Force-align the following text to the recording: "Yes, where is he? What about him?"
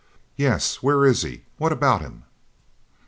"Yes, 0.35 0.77
where 0.77 1.05
is 1.05 1.21
he? 1.21 1.43
What 1.59 1.71
about 1.71 2.01
him?" 2.01 2.23